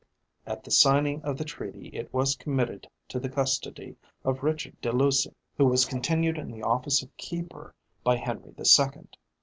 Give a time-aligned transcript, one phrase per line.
[0.47, 4.91] At the signing of the treaty it was committed to the custody of Richard de
[4.91, 9.15] Lucy, who was continued in the office of keeper by Henry the Second.